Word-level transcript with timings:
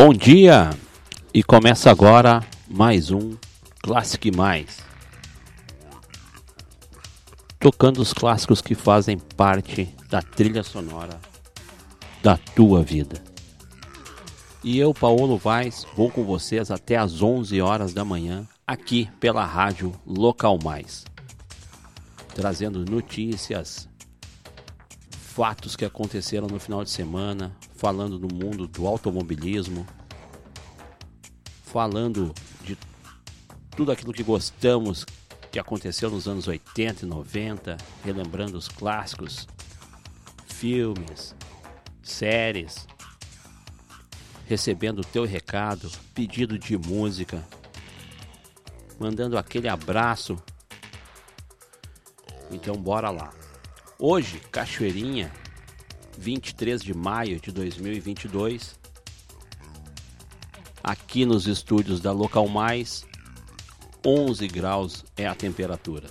Bom 0.00 0.12
dia! 0.12 0.70
E 1.34 1.42
começa 1.42 1.90
agora 1.90 2.46
mais 2.70 3.10
um 3.10 3.36
Classic 3.82 4.30
Mais. 4.30 4.78
Tocando 7.58 8.00
os 8.00 8.12
clássicos 8.12 8.62
que 8.62 8.76
fazem 8.76 9.18
parte 9.18 9.92
da 10.08 10.22
trilha 10.22 10.62
sonora 10.62 11.18
da 12.22 12.36
tua 12.36 12.80
vida. 12.80 13.20
E 14.62 14.78
eu, 14.78 14.94
Paulo 14.94 15.36
Vaz, 15.36 15.84
vou 15.96 16.12
com 16.12 16.22
vocês 16.22 16.70
até 16.70 16.96
às 16.96 17.20
11 17.20 17.60
horas 17.60 17.92
da 17.92 18.04
manhã, 18.04 18.46
aqui 18.64 19.10
pela 19.18 19.44
rádio 19.44 19.92
Local 20.06 20.60
Mais. 20.62 21.04
Trazendo 22.36 22.88
notícias, 22.88 23.88
fatos 25.10 25.74
que 25.74 25.84
aconteceram 25.84 26.46
no 26.46 26.60
final 26.60 26.84
de 26.84 26.90
semana, 26.90 27.50
falando 27.78 28.18
do 28.18 28.34
mundo 28.34 28.66
do 28.66 28.88
automobilismo, 28.88 29.86
falando 31.62 32.34
de 32.64 32.76
tudo 33.70 33.92
aquilo 33.92 34.12
que 34.12 34.24
gostamos 34.24 35.06
que 35.52 35.60
aconteceu 35.60 36.10
nos 36.10 36.26
anos 36.26 36.48
80 36.48 37.04
e 37.04 37.08
90, 37.08 37.76
relembrando 38.04 38.58
os 38.58 38.68
clássicos, 38.68 39.46
filmes, 40.48 41.36
séries, 42.02 42.88
recebendo 44.44 44.98
o 44.98 45.04
teu 45.04 45.24
recado, 45.24 45.88
pedido 46.12 46.58
de 46.58 46.76
música, 46.76 47.46
mandando 48.98 49.38
aquele 49.38 49.68
abraço. 49.68 50.36
Então 52.50 52.74
bora 52.74 53.08
lá. 53.08 53.32
Hoje, 54.00 54.40
Cachoeirinha, 54.50 55.32
23 56.18 56.82
de 56.82 56.92
maio 56.92 57.40
de 57.40 57.52
2022. 57.52 58.76
Aqui 60.82 61.24
nos 61.24 61.46
estúdios 61.46 62.00
da 62.00 62.10
Local 62.10 62.48
Mais, 62.48 63.06
11 64.04 64.48
graus 64.48 65.04
é 65.16 65.28
a 65.28 65.34
temperatura. 65.34 66.08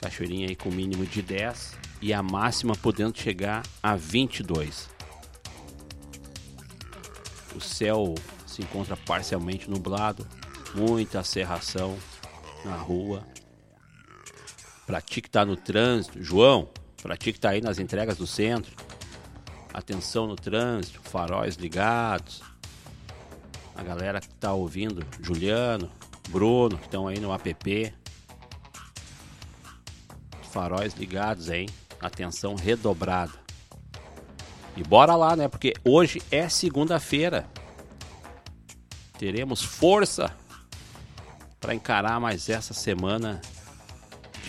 Cachoeirinha 0.00 0.48
aí 0.48 0.56
com 0.56 0.70
mínimo 0.70 1.06
de 1.06 1.22
10 1.22 1.78
e 2.02 2.12
a 2.12 2.20
máxima 2.20 2.74
podendo 2.74 3.16
chegar 3.16 3.62
a 3.80 3.94
22. 3.94 4.90
O 7.54 7.60
céu 7.60 8.14
se 8.44 8.60
encontra 8.60 8.96
parcialmente 8.96 9.70
nublado, 9.70 10.26
muita 10.74 11.22
serração 11.22 11.96
na 12.64 12.74
rua. 12.74 13.24
Pra 14.84 15.00
ti 15.00 15.22
que 15.22 15.30
tá 15.30 15.44
no 15.44 15.56
trânsito, 15.56 16.20
João, 16.20 16.68
para 17.02 17.16
ti 17.16 17.32
que 17.32 17.38
está 17.38 17.50
aí 17.50 17.60
nas 17.60 17.78
entregas 17.78 18.16
do 18.16 18.26
centro, 18.26 18.74
atenção 19.72 20.26
no 20.26 20.36
trânsito, 20.36 21.00
faróis 21.02 21.56
ligados. 21.56 22.42
A 23.74 23.82
galera 23.82 24.20
que 24.20 24.26
está 24.26 24.52
ouvindo, 24.52 25.04
Juliano, 25.20 25.90
Bruno, 26.28 26.76
que 26.76 26.84
estão 26.84 27.08
aí 27.08 27.18
no 27.18 27.32
app. 27.32 27.94
Faróis 30.50 30.94
ligados, 30.94 31.48
hein? 31.48 31.68
Atenção 32.00 32.54
redobrada. 32.54 33.32
E 34.76 34.82
bora 34.82 35.14
lá, 35.16 35.34
né? 35.34 35.48
Porque 35.48 35.74
hoje 35.84 36.20
é 36.30 36.48
segunda-feira. 36.48 37.46
Teremos 39.18 39.62
força 39.62 40.34
para 41.60 41.74
encarar 41.74 42.18
mais 42.20 42.48
essa 42.48 42.72
semana 42.72 43.40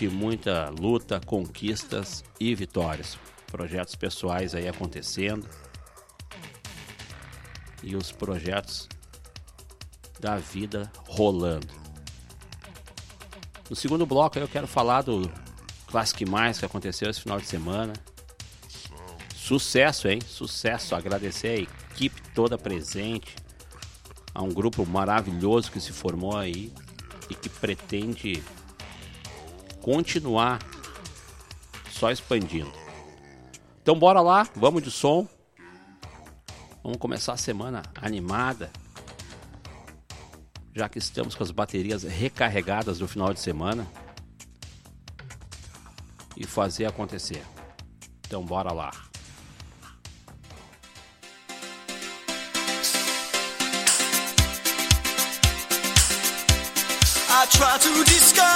de 0.02 0.08
muita 0.08 0.68
luta, 0.68 1.20
conquistas 1.24 2.24
e 2.40 2.56
vitórias. 2.56 3.16
Projetos 3.46 3.94
pessoais 3.94 4.52
aí 4.52 4.66
acontecendo. 4.66 5.48
E 7.84 7.94
os 7.94 8.10
projetos 8.10 8.88
da 10.18 10.38
vida 10.38 10.90
rolando. 11.06 11.68
No 13.70 13.76
segundo 13.76 14.04
bloco 14.04 14.40
eu 14.40 14.48
quero 14.48 14.66
falar 14.66 15.02
do 15.02 15.30
Classic 15.86 16.28
Mais 16.28 16.58
que 16.58 16.64
aconteceu 16.64 17.08
esse 17.08 17.20
final 17.20 17.38
de 17.38 17.46
semana. 17.46 17.92
Sucesso, 19.36 20.08
hein? 20.08 20.18
Sucesso. 20.26 20.96
Agradecer 20.96 21.48
a 21.48 21.92
equipe 21.94 22.20
toda 22.34 22.58
presente. 22.58 23.36
A 24.34 24.42
um 24.42 24.52
grupo 24.52 24.84
maravilhoso 24.84 25.70
que 25.70 25.78
se 25.78 25.92
formou 25.92 26.36
aí 26.36 26.72
e 27.30 27.36
que 27.36 27.48
pretende 27.48 28.42
continuar 29.82 30.60
só 31.90 32.10
expandindo. 32.10 32.72
Então 33.82 33.98
bora 33.98 34.20
lá, 34.20 34.48
vamos 34.54 34.82
de 34.82 34.90
som. 34.90 35.26
Vamos 36.82 36.98
começar 36.98 37.32
a 37.32 37.36
semana 37.36 37.82
animada. 38.00 38.70
Já 40.74 40.88
que 40.88 40.98
estamos 40.98 41.34
com 41.34 41.42
as 41.42 41.50
baterias 41.50 42.04
recarregadas 42.04 42.98
do 42.98 43.08
final 43.08 43.34
de 43.34 43.40
semana. 43.40 43.86
E 46.36 46.46
fazer 46.46 46.86
acontecer. 46.86 47.44
Então 48.26 48.44
bora 48.44 48.72
lá. 48.72 48.90
I 57.34 57.46
try 57.46 57.78
to 57.78 58.04
discover 58.04 58.51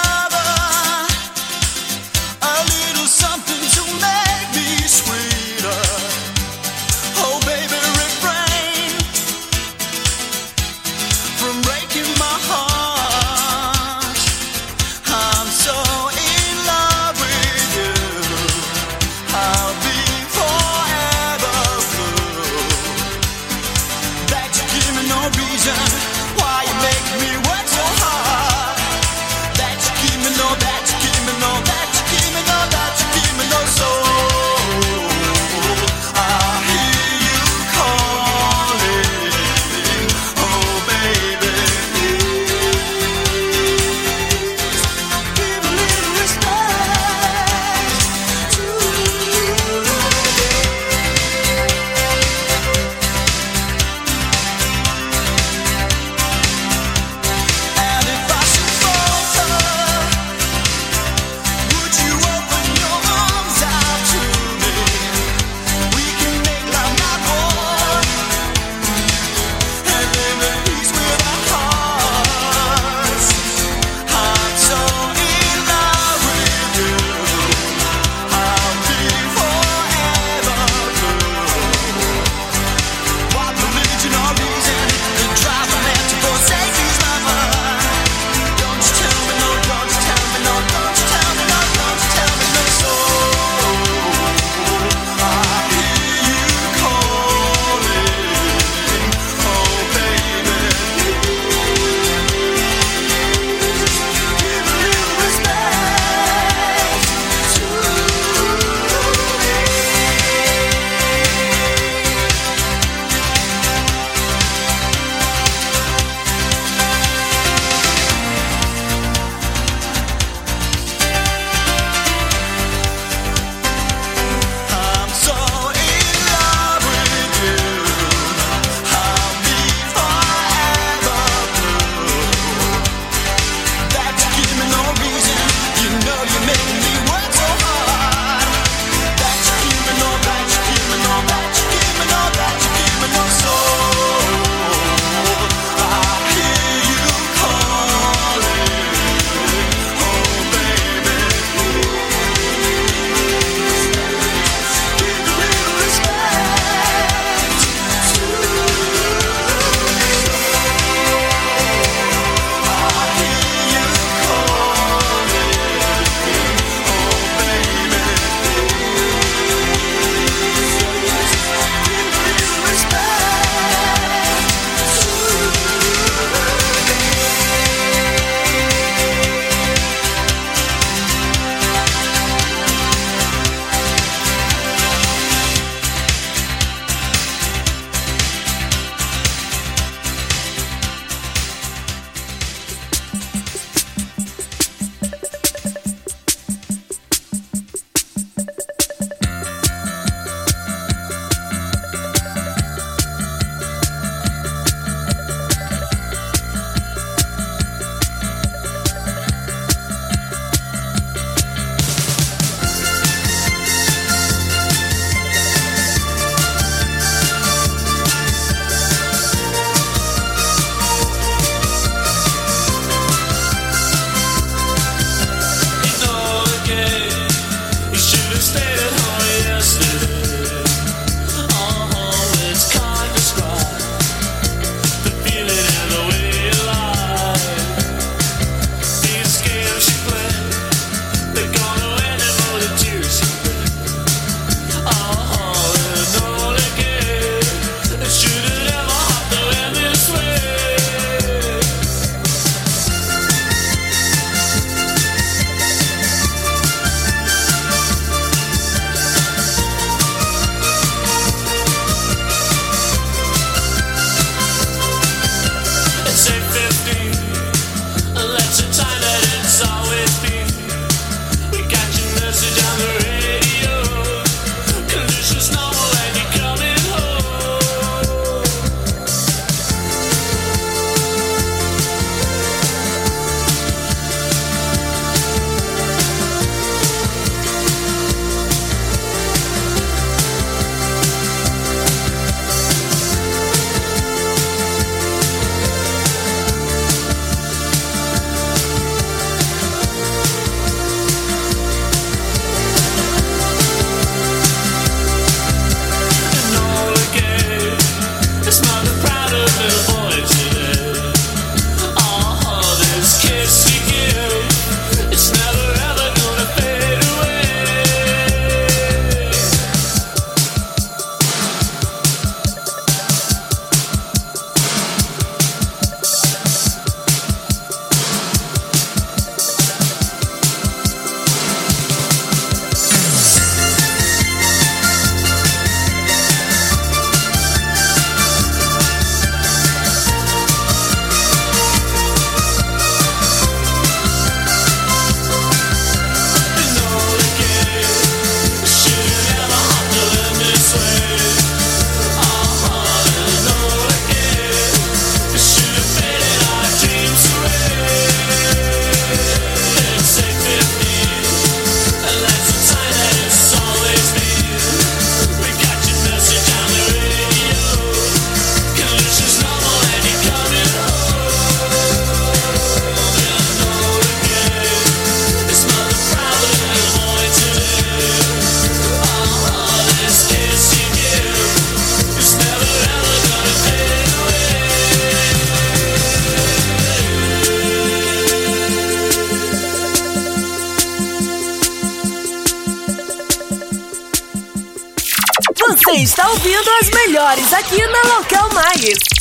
está 396.16 396.30
ouvindo 396.30 396.70
as 396.80 396.88
melhores 396.88 397.52
aqui 397.52 397.87
na 397.88 398.14
Local 398.14 398.49
Mais. 398.54 399.15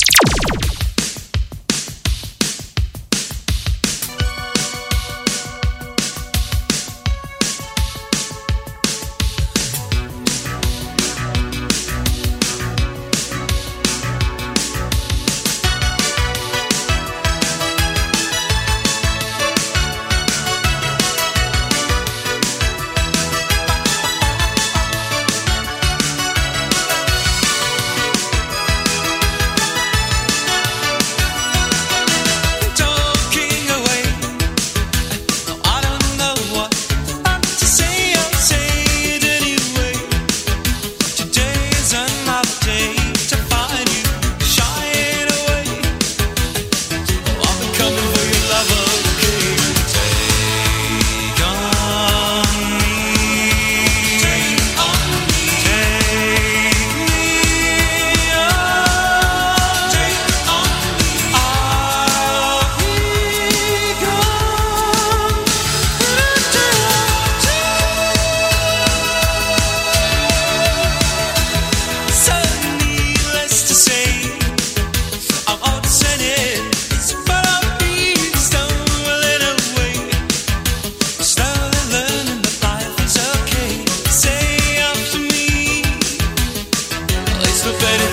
so 87.66 87.72
faded 87.72 88.05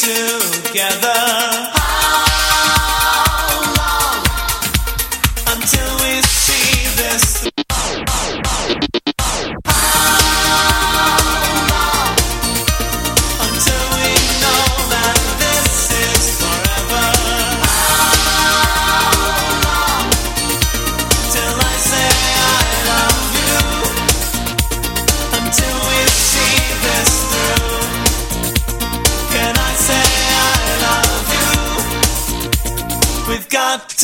Together. 0.00 1.09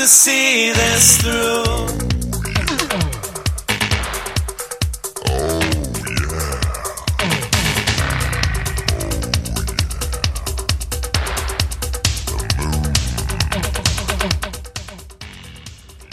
See 0.06 0.72
this 0.72 1.18
through. 1.18 1.86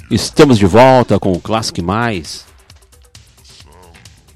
Estamos 0.10 0.58
de 0.58 0.65
volta 0.65 1.19
com 1.19 1.32
o 1.32 1.39
Classic 1.39 1.79
Mais, 1.82 2.45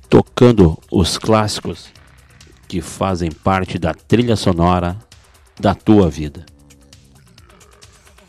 tocando 0.07 0.77
os 0.91 1.17
clássicos 1.17 1.87
que 2.67 2.79
fazem 2.81 3.31
parte 3.31 3.79
da 3.79 3.93
trilha 3.93 4.35
sonora 4.35 4.97
da 5.59 5.73
tua 5.73 6.09
vida. 6.09 6.45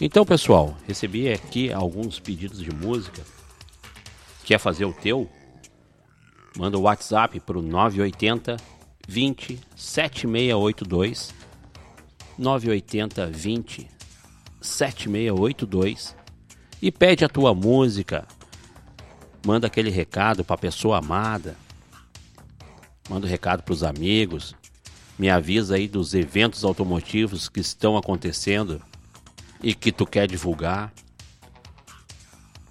Então, 0.00 0.24
pessoal, 0.24 0.76
recebi 0.86 1.28
aqui 1.28 1.72
alguns 1.72 2.20
pedidos 2.20 2.62
de 2.62 2.70
música. 2.72 3.20
Quer 4.44 4.58
fazer 4.58 4.84
o 4.84 4.92
teu? 4.92 5.28
Manda 6.56 6.78
o 6.78 6.82
WhatsApp 6.82 7.40
para 7.40 7.58
o 7.58 7.62
980 7.62 8.56
20 9.08 9.60
7682 9.74 11.34
980 12.38 13.26
20 13.26 13.88
7682 14.60 16.16
e 16.80 16.92
pede 16.92 17.24
a 17.24 17.28
tua 17.28 17.52
música. 17.52 18.24
Manda 19.44 19.66
aquele 19.66 19.90
recado 19.90 20.44
para 20.44 20.54
a 20.54 20.58
pessoa 20.58 20.98
amada. 20.98 21.56
Manda 23.10 23.26
o 23.26 23.28
um 23.28 23.30
recado 23.30 23.64
para 23.64 23.72
os 23.72 23.82
amigos. 23.82 24.54
Me 25.18 25.28
avisa 25.28 25.74
aí 25.74 25.88
dos 25.88 26.14
eventos 26.14 26.62
automotivos 26.62 27.48
que 27.48 27.58
estão 27.58 27.96
acontecendo 27.96 28.80
e 29.62 29.74
que 29.74 29.92
tu 29.92 30.06
quer 30.06 30.26
divulgar. 30.26 30.92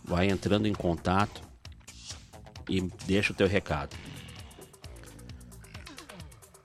Vai 0.04 0.28
entrando 0.28 0.68
em 0.68 0.74
contato 0.74 1.42
e 2.70 2.82
deixa 3.06 3.34
o 3.34 3.36
teu 3.36 3.48
recado. 3.48 3.96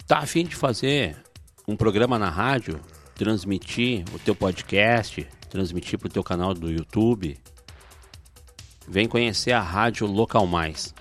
Tá 0.06 0.18
a 0.18 0.26
fim 0.26 0.44
de 0.44 0.54
fazer 0.54 1.16
um 1.66 1.76
programa 1.76 2.18
na 2.18 2.28
rádio, 2.28 2.80
transmitir 3.14 4.04
o 4.14 4.18
teu 4.18 4.34
podcast, 4.34 5.26
transmitir 5.48 5.98
para 5.98 6.08
o 6.08 6.12
teu 6.12 6.22
canal 6.22 6.52
do 6.54 6.70
YouTube. 6.70 7.38
Vem 8.86 9.08
conhecer 9.08 9.52
a 9.52 9.60
Rádio 9.60 10.06
Local 10.06 10.46
Mais, 10.46 10.94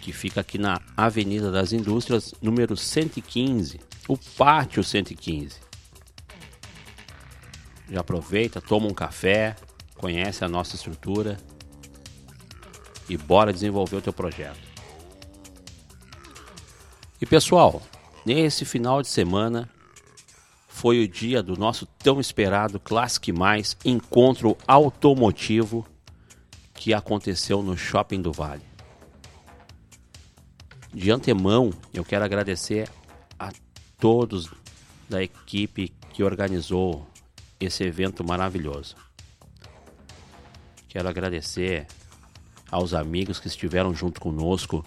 que 0.00 0.12
fica 0.12 0.40
aqui 0.40 0.58
na 0.58 0.80
Avenida 0.96 1.50
das 1.50 1.72
Indústrias, 1.72 2.34
número 2.40 2.76
115, 2.76 3.80
o 4.06 4.16
Pátio 4.16 4.84
115. 4.84 5.71
Já 7.92 8.00
aproveita, 8.00 8.58
toma 8.58 8.86
um 8.86 8.94
café, 8.94 9.54
conhece 9.96 10.42
a 10.42 10.48
nossa 10.48 10.76
estrutura 10.76 11.36
e 13.06 13.18
bora 13.18 13.52
desenvolver 13.52 13.96
o 13.96 14.00
teu 14.00 14.14
projeto. 14.14 14.58
E 17.20 17.26
pessoal, 17.26 17.82
nesse 18.24 18.64
final 18.64 19.02
de 19.02 19.08
semana 19.08 19.68
foi 20.66 21.04
o 21.04 21.06
dia 21.06 21.42
do 21.42 21.54
nosso 21.54 21.84
tão 21.84 22.18
esperado 22.18 22.80
Classic 22.80 23.30
Mais 23.30 23.76
encontro 23.84 24.56
automotivo 24.66 25.86
que 26.72 26.94
aconteceu 26.94 27.62
no 27.62 27.76
Shopping 27.76 28.22
do 28.22 28.32
Vale. 28.32 28.62
De 30.94 31.10
antemão, 31.10 31.70
eu 31.92 32.02
quero 32.06 32.24
agradecer 32.24 32.88
a 33.38 33.52
todos 33.98 34.50
da 35.10 35.22
equipe 35.22 35.92
que 36.14 36.24
organizou 36.24 37.11
esse 37.64 37.84
evento 37.84 38.24
maravilhoso. 38.24 38.96
Quero 40.88 41.08
agradecer 41.08 41.86
aos 42.70 42.94
amigos 42.94 43.38
que 43.38 43.48
estiveram 43.48 43.94
junto 43.94 44.20
conosco, 44.20 44.84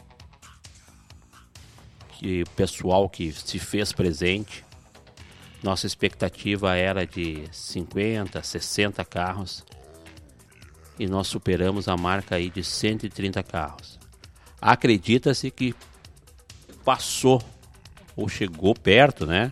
que 2.20 2.44
o 2.44 2.50
pessoal 2.52 3.10
que 3.10 3.32
se 3.32 3.60
fez 3.60 3.92
presente. 3.92 4.64
Nossa 5.64 5.88
expectativa 5.88 6.76
era 6.76 7.06
de 7.06 7.48
50, 7.52 8.42
60 8.42 9.04
carros 9.06 9.64
e 10.98 11.08
nós 11.08 11.28
superamos 11.28 11.88
a 11.88 11.98
marca 11.98 12.36
aí 12.36 12.50
de 12.50 12.64
130 12.64 13.44
carros. 13.44 14.00
Acredita-se 14.62 15.52
que 15.52 15.76
passou 16.84 17.42
ou 18.16 18.30
chegou 18.30 18.74
perto, 18.74 19.26
né, 19.26 19.52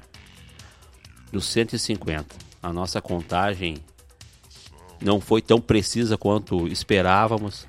dos 1.32 1.46
150. 1.46 2.43
A 2.64 2.72
nossa 2.72 3.02
contagem 3.02 3.76
não 5.02 5.20
foi 5.20 5.42
tão 5.42 5.60
precisa 5.60 6.18
quanto 6.18 6.66
esperávamos, 6.68 7.68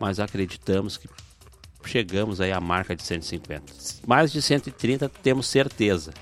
mas 0.00 0.18
acreditamos 0.18 0.96
que 0.96 1.08
chegamos 1.84 2.40
aí 2.40 2.52
à 2.52 2.60
marca 2.60 2.96
de 2.96 3.04
150. 3.04 3.72
Mais 4.06 4.32
de 4.32 4.42
130 4.42 5.08
temos 5.08 5.46
certeza, 5.46 6.12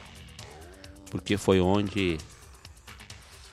porque 1.10 1.38
foi 1.38 1.58
onde 1.58 2.18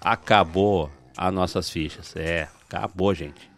acabou 0.02 0.92
as 1.18 1.34
nossas 1.34 1.70
fichas. 1.70 2.14
É, 2.16 2.50
acabou, 2.66 3.16
gente. 3.16 3.50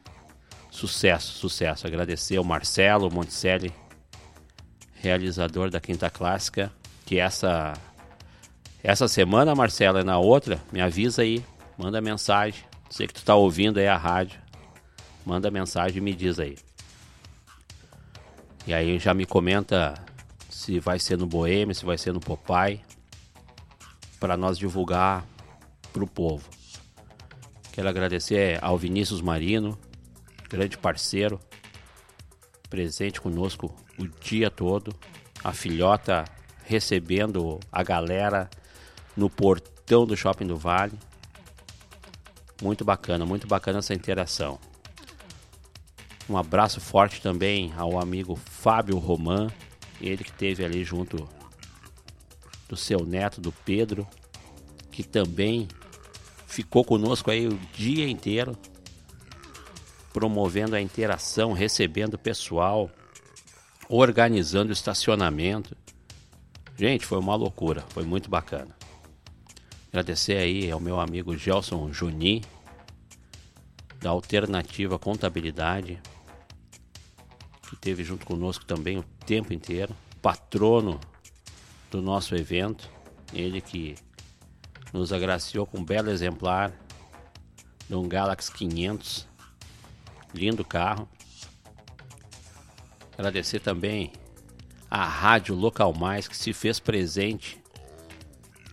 Sucesso, 0.70 1.34
sucesso. 1.34 1.88
Agradecer 1.88 2.38
ao 2.38 2.44
Marcelo 2.44 3.10
Monticelli, 3.10 3.74
realizador 4.94 5.72
da 5.72 5.80
Quinta 5.80 6.10
Clássica, 6.10 6.72
que 7.06 7.18
essa 7.18 7.74
essa 8.86 9.08
semana, 9.08 9.56
Marcelo, 9.56 9.98
é 9.98 10.04
na 10.04 10.20
outra, 10.20 10.62
me 10.72 10.80
avisa 10.80 11.24
aí, 11.24 11.44
manda 11.76 12.00
mensagem. 12.00 12.64
Sei 12.88 13.08
que 13.08 13.16
tu 13.16 13.26
tá 13.26 13.34
ouvindo 13.34 13.80
aí 13.80 13.88
a 13.88 13.98
rádio. 13.98 14.40
Manda 15.26 15.50
mensagem 15.50 15.98
e 15.98 16.02
me 16.02 16.14
diz 16.14 16.40
aí. 16.40 16.56
E 18.68 18.76
aí 18.76 19.00
já 19.00 19.12
me 19.12 19.26
comenta 19.26 19.96
se 20.52 20.80
vai 20.80 21.00
ser 21.00 21.18
no 21.18 21.26
Boêmio, 21.26 21.74
se 21.74 21.84
vai 21.84 21.98
ser 21.98 22.14
no 22.14 22.20
Popeye, 22.20 22.80
para 24.20 24.38
nós 24.38 24.56
divulgar 24.56 25.26
pro 25.92 26.06
povo. 26.06 26.48
Quero 27.72 27.90
agradecer 27.90 28.60
ao 28.62 28.78
Vinícius 28.78 29.20
Marino, 29.20 29.76
grande 30.48 30.78
parceiro, 30.78 31.40
presente 32.70 33.20
conosco 33.20 33.76
o 33.98 34.08
dia 34.08 34.52
todo. 34.52 34.96
A 35.44 35.52
filhota 35.54 36.24
recebendo 36.66 37.60
a 37.72 37.82
galera 37.82 38.48
no 39.16 39.30
portão 39.30 40.06
do 40.06 40.16
Shopping 40.16 40.48
do 40.48 40.58
Vale. 40.58 40.98
Muito 42.62 42.84
bacana, 42.84 43.26
muito 43.26 43.48
bacana 43.48 43.80
essa 43.80 43.94
interação. 43.94 44.60
Um 46.28 46.38
abraço 46.38 46.82
forte 46.82 47.22
também 47.22 47.72
ao 47.78 48.00
amigo 48.00 48.36
Fábio 48.36 48.98
Roman, 48.98 49.48
ele 50.02 50.24
que 50.24 50.32
esteve 50.32 50.66
ali 50.66 50.84
junto 50.84 51.30
do 52.68 52.76
seu 52.76 53.06
neto, 53.06 53.40
do 53.40 53.52
Pedro, 53.52 54.08
que 54.92 55.04
também 55.04 55.68
ficou 56.48 56.84
conosco 56.84 57.30
aí 57.30 57.48
o 57.48 57.60
dia 57.74 58.10
inteiro, 58.10 58.58
promovendo 60.12 60.76
a 60.76 60.82
interação, 60.82 61.54
recebendo 61.54 62.16
o 62.16 62.20
pessoal, 62.20 62.90
organizando 63.88 64.70
o 64.70 64.74
estacionamento. 64.74 65.78
Gente, 66.78 67.06
foi 67.06 67.20
uma 67.20 67.36
loucura, 67.36 67.84
foi 67.90 68.04
muito 68.04 68.30
bacana. 68.30 68.76
Agradecer 69.96 70.36
aí 70.36 70.70
ao 70.70 70.78
meu 70.78 71.00
amigo 71.00 71.38
Gelson 71.38 71.90
Juni, 71.94 72.44
da 74.02 74.10
Alternativa 74.10 75.00
Contabilidade, 75.00 76.02
que 77.70 77.78
teve 77.78 78.04
junto 78.04 78.26
conosco 78.26 78.66
também 78.66 78.98
o 78.98 79.04
tempo 79.26 79.54
inteiro, 79.54 79.96
patrono 80.22 81.00
do 81.90 82.02
nosso 82.02 82.36
evento, 82.36 82.92
ele 83.34 83.62
que 83.62 83.96
nos 84.92 85.14
agraciou 85.14 85.66
com 85.66 85.78
um 85.78 85.86
belo 85.86 86.10
exemplar 86.10 86.74
de 87.88 87.96
um 87.96 88.06
Galaxy 88.06 88.52
500, 88.52 89.26
lindo 90.34 90.66
carro. 90.66 91.08
Agradecer 93.18 93.62
também 93.62 94.12
a 94.92 95.06
Rádio 95.06 95.56
Local 95.56 95.94
Mais 95.94 96.28
que 96.28 96.36
se 96.36 96.52
fez 96.52 96.82
presente 96.82 97.58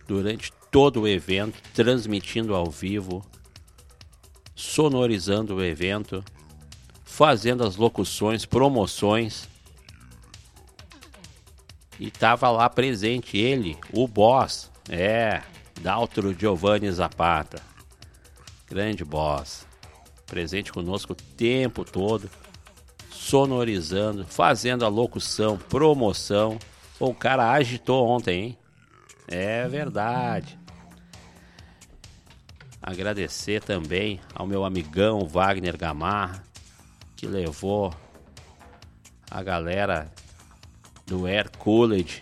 durante 0.05 0.51
todo 0.73 1.01
o 1.01 1.07
evento, 1.07 1.61
transmitindo 1.71 2.55
ao 2.55 2.65
vivo, 2.65 3.23
sonorizando 4.55 5.57
o 5.57 5.63
evento, 5.63 6.25
fazendo 7.05 7.63
as 7.63 7.75
locuções, 7.75 8.43
promoções. 8.43 9.47
E 11.99 12.09
tava 12.09 12.49
lá 12.49 12.67
presente 12.71 13.37
ele, 13.37 13.77
o 13.93 14.07
boss, 14.07 14.71
é, 14.89 15.43
Daltro 15.79 16.33
Giovanni 16.33 16.91
Zapata. 16.91 17.61
Grande 18.67 19.05
boss. 19.05 19.67
Presente 20.25 20.73
conosco 20.73 21.13
o 21.13 21.15
tempo 21.37 21.85
todo, 21.85 22.27
sonorizando, 23.11 24.25
fazendo 24.25 24.83
a 24.83 24.87
locução, 24.87 25.55
promoção. 25.55 26.57
O 26.99 27.13
cara 27.13 27.51
agitou 27.51 28.07
ontem, 28.07 28.41
hein? 28.43 28.57
É 29.27 29.67
verdade. 29.67 30.62
Agradecer 32.85 33.63
também 33.63 34.19
ao 34.35 34.45
meu 34.45 34.65
amigão 34.65 35.25
Wagner 35.25 35.77
Gamarra, 35.77 36.43
que 37.15 37.25
levou 37.25 37.95
a 39.31 39.41
galera 39.41 40.11
do 41.07 41.25
Air 41.25 41.49
College, 41.57 42.21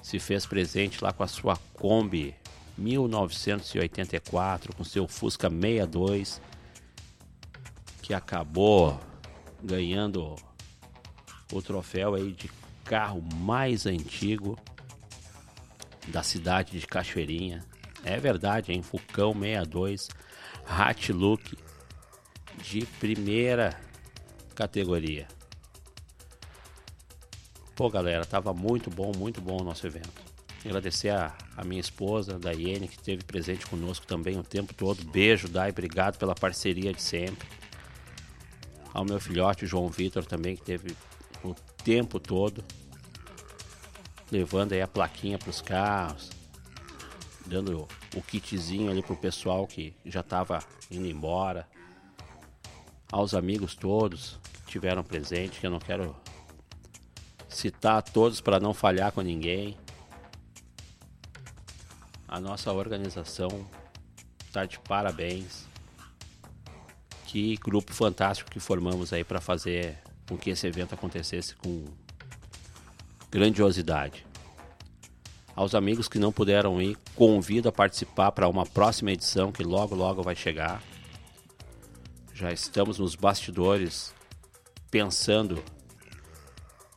se 0.00 0.18
fez 0.18 0.46
presente 0.46 1.04
lá 1.04 1.12
com 1.12 1.22
a 1.22 1.28
sua 1.28 1.54
Kombi 1.74 2.34
1984, 2.78 4.74
com 4.74 4.82
seu 4.82 5.06
Fusca 5.06 5.50
62, 5.50 6.40
que 8.00 8.14
acabou 8.14 8.98
ganhando 9.62 10.34
o 11.52 11.60
troféu 11.60 12.14
aí 12.14 12.32
de 12.32 12.50
carro 12.86 13.22
mais 13.34 13.84
antigo 13.84 14.58
da 16.06 16.22
cidade 16.22 16.80
de 16.80 16.86
Cachoeirinha. 16.86 17.62
É 18.04 18.18
verdade, 18.18 18.72
hein? 18.72 18.82
Fucão 18.82 19.32
62, 19.32 20.08
Hat 20.66 21.12
Look 21.12 21.56
de 22.62 22.86
primeira 22.98 23.78
categoria. 24.54 25.26
Pô, 27.76 27.88
galera, 27.88 28.24
tava 28.24 28.52
muito 28.52 28.90
bom, 28.90 29.12
muito 29.16 29.40
bom 29.40 29.60
o 29.60 29.64
nosso 29.64 29.86
evento. 29.86 30.28
Agradecer 30.64 31.10
a, 31.10 31.32
a 31.56 31.64
minha 31.64 31.80
esposa, 31.80 32.38
Daiane, 32.38 32.88
que 32.88 32.96
esteve 32.96 33.22
presente 33.22 33.66
conosco 33.66 34.06
também 34.06 34.36
o 34.38 34.42
tempo 34.42 34.74
todo. 34.74 35.04
Beijo, 35.04 35.48
Dai, 35.48 35.70
obrigado 35.70 36.18
pela 36.18 36.34
parceria 36.34 36.92
de 36.92 37.00
sempre. 37.00 37.48
Ao 38.92 39.04
meu 39.04 39.20
filhote, 39.20 39.66
João 39.66 39.88
Vitor, 39.88 40.26
também, 40.26 40.56
que 40.56 40.62
teve 40.62 40.96
o 41.44 41.54
tempo 41.84 42.18
todo 42.18 42.64
levando 44.30 44.72
aí 44.72 44.82
a 44.82 44.88
plaquinha 44.88 45.38
para 45.38 45.50
os 45.50 45.60
carros, 45.60 46.30
dando 47.48 47.88
o 48.14 48.22
kitzinho 48.22 48.90
ali 48.90 49.02
pro 49.02 49.16
pessoal 49.16 49.66
que 49.66 49.94
já 50.04 50.20
estava 50.20 50.60
indo 50.90 51.06
embora, 51.06 51.66
aos 53.10 53.34
amigos 53.34 53.74
todos 53.74 54.38
que 54.52 54.72
tiveram 54.72 55.02
presente, 55.02 55.58
que 55.58 55.66
eu 55.66 55.70
não 55.70 55.78
quero 55.78 56.14
citar 57.48 58.02
todos 58.02 58.40
para 58.40 58.60
não 58.60 58.74
falhar 58.74 59.10
com 59.10 59.22
ninguém. 59.22 59.76
A 62.28 62.38
nossa 62.38 62.70
organização 62.72 63.48
está 64.46 64.66
de 64.66 64.78
parabéns. 64.80 65.66
Que 67.26 67.56
grupo 67.56 67.92
fantástico 67.92 68.50
que 68.50 68.60
formamos 68.60 69.12
aí 69.12 69.24
para 69.24 69.40
fazer 69.40 69.98
com 70.28 70.36
que 70.36 70.50
esse 70.50 70.66
evento 70.66 70.94
acontecesse 70.94 71.54
com 71.56 71.86
grandiosidade. 73.30 74.27
Aos 75.58 75.74
amigos 75.74 76.06
que 76.06 76.20
não 76.20 76.30
puderam 76.30 76.80
ir, 76.80 76.96
convido 77.16 77.68
a 77.68 77.72
participar 77.72 78.30
para 78.30 78.46
uma 78.46 78.64
próxima 78.64 79.10
edição 79.10 79.50
que 79.50 79.64
logo 79.64 79.92
logo 79.92 80.22
vai 80.22 80.36
chegar. 80.36 80.80
Já 82.32 82.52
estamos 82.52 83.00
nos 83.00 83.16
bastidores 83.16 84.14
pensando 84.88 85.60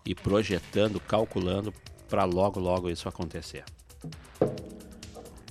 e 0.05 0.13
projetando, 0.13 0.99
calculando 0.99 1.73
para 2.07 2.23
logo 2.23 2.59
logo 2.59 2.87
isso 2.87 3.09
acontecer. 3.09 3.63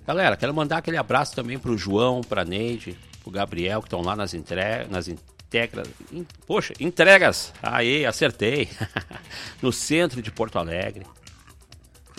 Galera, 0.07 0.37
quero 0.37 0.55
mandar 0.55 0.77
aquele 0.77 0.97
abraço 0.97 1.35
também 1.35 1.59
para 1.59 1.73
o 1.73 1.77
João, 1.77 2.21
para 2.21 2.45
Neide, 2.45 2.97
o 3.25 3.31
Gabriel 3.33 3.81
que 3.81 3.89
estão 3.89 4.03
lá 4.03 4.15
nas, 4.15 4.35
entre... 4.35 4.85
nas 4.89 5.09
integra... 5.09 5.83
In... 6.13 6.25
Poxa, 6.47 6.75
entregas. 6.79 7.53
Aí, 7.61 8.07
acertei. 8.07 8.69
no 9.61 9.73
centro 9.73 10.23
de 10.23 10.31
Porto 10.31 10.61
Alegre. 10.61 11.05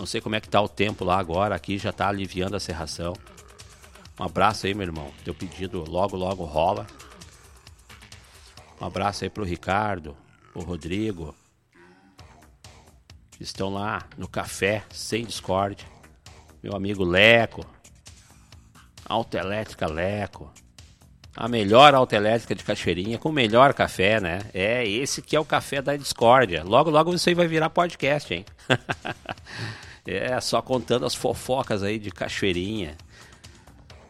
Não 0.01 0.07
sei 0.07 0.19
como 0.19 0.33
é 0.33 0.41
que 0.41 0.49
tá 0.49 0.59
o 0.59 0.67
tempo 0.67 1.05
lá 1.05 1.19
agora, 1.19 1.53
aqui 1.53 1.77
já 1.77 1.93
tá 1.93 2.09
aliviando 2.09 2.55
a 2.55 2.59
serração. 2.59 3.13
Um 4.19 4.23
abraço 4.23 4.65
aí, 4.65 4.73
meu 4.73 4.87
irmão. 4.87 5.11
Teu 5.23 5.31
pedido 5.31 5.87
logo, 5.87 6.17
logo 6.17 6.43
rola. 6.43 6.87
Um 8.81 8.85
abraço 8.87 9.23
aí 9.23 9.29
pro 9.29 9.43
Ricardo, 9.43 10.17
pro 10.51 10.63
Rodrigo. 10.63 11.35
Estão 13.39 13.71
lá 13.71 14.01
no 14.17 14.27
café, 14.27 14.83
sem 14.89 15.23
Discord. 15.23 15.87
Meu 16.63 16.75
amigo 16.75 17.03
Leco. 17.03 17.63
Autoelétrica 19.05 19.85
Leco. 19.85 20.51
A 21.35 21.47
melhor 21.47 21.93
autoelétrica 21.93 22.55
de 22.55 22.63
Cachoeirinha 22.63 23.19
com 23.19 23.29
o 23.29 23.31
melhor 23.31 23.71
café, 23.71 24.19
né? 24.19 24.39
É, 24.51 24.83
esse 24.83 25.21
que 25.21 25.35
é 25.35 25.39
o 25.39 25.45
café 25.45 25.79
da 25.79 25.95
discórdia. 25.95 26.63
Logo, 26.63 26.89
logo 26.89 27.13
isso 27.13 27.29
aí 27.29 27.35
vai 27.35 27.47
virar 27.47 27.69
podcast, 27.69 28.33
hein? 28.33 28.43
é, 30.05 30.39
só 30.41 30.61
contando 30.61 31.05
as 31.05 31.15
fofocas 31.15 31.83
aí 31.83 31.99
de 31.99 32.11
Cachoeirinha. 32.11 32.97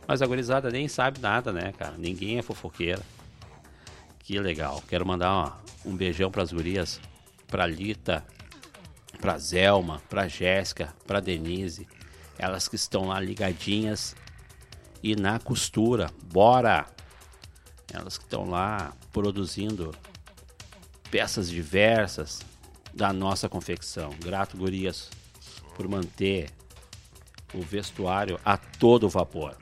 Mas 0.07 0.21
a 0.21 0.27
gurizada 0.27 0.69
nem 0.69 0.87
sabe 0.87 1.19
nada, 1.19 1.51
né, 1.51 1.73
cara? 1.77 1.95
Ninguém 1.97 2.37
é 2.37 2.41
fofoqueira. 2.41 3.01
Que 4.19 4.39
legal. 4.39 4.81
Quero 4.87 5.05
mandar 5.05 5.31
ó, 5.33 5.53
um 5.85 5.95
beijão 5.95 6.31
pras 6.31 6.51
gurias, 6.51 6.99
pra 7.47 7.65
Lita, 7.65 8.25
pra 9.19 9.37
Zelma, 9.37 10.01
pra 10.09 10.27
Jéssica, 10.27 10.93
pra 11.05 11.19
Denise. 11.19 11.87
Elas 12.37 12.67
que 12.67 12.75
estão 12.75 13.07
lá 13.07 13.19
ligadinhas 13.19 14.15
e 15.03 15.15
na 15.15 15.39
costura. 15.39 16.09
Bora! 16.23 16.87
Elas 17.93 18.17
que 18.17 18.23
estão 18.23 18.49
lá 18.49 18.93
produzindo 19.11 19.93
peças 21.09 21.49
diversas 21.49 22.41
da 22.93 23.11
nossa 23.11 23.49
confecção. 23.49 24.11
Grato, 24.23 24.57
gurias, 24.57 25.09
por 25.75 25.87
manter 25.87 26.49
o 27.53 27.61
vestuário 27.61 28.39
a 28.45 28.57
todo 28.57 29.09
vapor. 29.09 29.55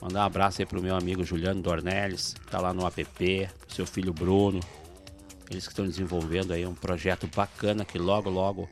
Mandar 0.00 0.20
um 0.20 0.26
abraço 0.26 0.62
aí 0.62 0.66
pro 0.66 0.82
meu 0.82 0.94
amigo 0.94 1.24
Juliano 1.24 1.62
Dornelles, 1.62 2.34
que 2.34 2.46
tá 2.46 2.60
lá 2.60 2.72
no 2.72 2.86
app, 2.86 3.48
seu 3.68 3.86
filho 3.86 4.12
Bruno. 4.12 4.60
Eles 5.50 5.66
que 5.66 5.72
estão 5.72 5.86
desenvolvendo 5.86 6.52
aí 6.52 6.66
um 6.66 6.74
projeto 6.74 7.28
bacana 7.34 7.84
que 7.84 7.98
logo 7.98 8.28
logo 8.28 8.68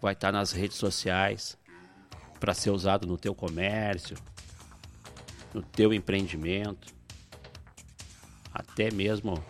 vai 0.00 0.12
estar 0.12 0.28
tá 0.28 0.32
nas 0.32 0.52
redes 0.52 0.76
sociais 0.76 1.56
para 2.38 2.54
ser 2.54 2.70
usado 2.70 3.06
no 3.06 3.16
teu 3.16 3.34
comércio, 3.34 4.16
no 5.54 5.62
teu 5.62 5.92
empreendimento 5.92 6.98
até 8.58 8.90
mesmo 8.90 9.42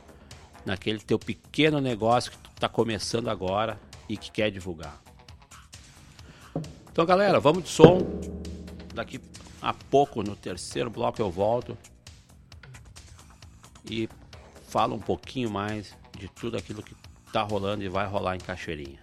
naquele 0.66 0.99
teu 0.99 1.18
pequeno 1.18 1.81
negócio 1.81 2.31
que 2.31 2.38
tu 2.38 2.51
está 2.55 2.68
começando 2.68 3.29
agora 3.29 3.81
e 4.09 4.16
que 4.16 4.31
quer 4.31 4.51
divulgar. 4.51 5.08
Então, 6.99 7.07
galera, 7.07 7.39
vamos 7.39 7.63
de 7.63 7.69
som. 7.69 7.99
Daqui 8.93 9.21
a 9.63 9.73
pouco, 9.73 10.21
no 10.21 10.35
terceiro 10.35 10.91
bloco, 10.91 11.23
eu 11.23 11.31
volto 11.31 11.79
e 13.89 14.09
falo 14.65 14.97
um 14.97 14.99
pouquinho 14.99 15.49
mais 15.49 15.97
de 16.19 16.27
tudo 16.27 16.57
aquilo 16.57 16.83
que 16.83 16.97
está 17.25 17.43
rolando 17.43 17.85
e 17.85 17.89
vai 17.89 18.05
rolar 18.05 18.35
em 18.35 18.41
Cachoeirinha. 18.41 18.99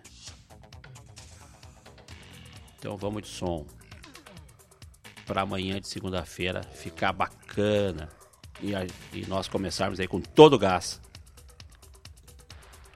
Então, 2.78 2.98
vamos 2.98 3.22
de 3.22 3.30
som. 3.30 3.66
Para 5.26 5.44
amanhã 5.44 5.80
de 5.80 5.88
segunda-feira 5.88 6.64
ficar 6.64 7.14
bacana 7.14 8.10
e, 8.62 8.76
a, 8.76 8.86
e 9.14 9.26
nós 9.26 9.48
começarmos 9.48 10.02
aí 10.02 10.08
com 10.10 10.20
todo 10.20 10.56
o 10.56 10.60
gás. 10.60 11.00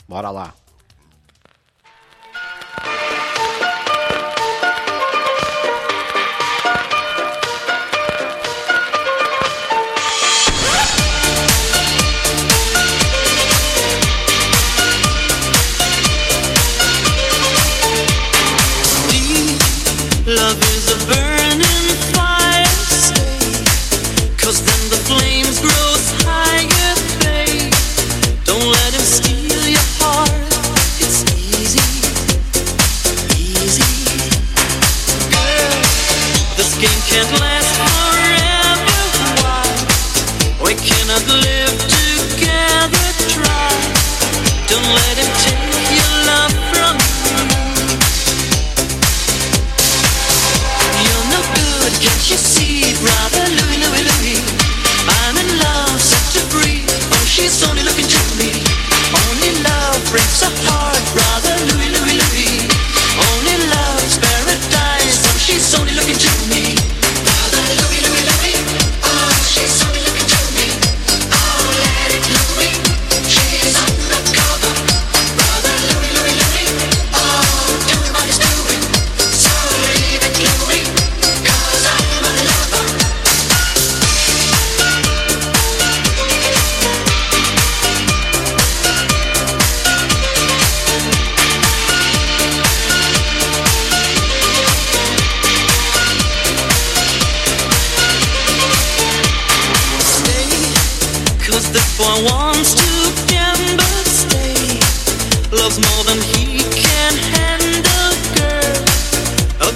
Bora 0.09 0.29
lá. 0.29 0.53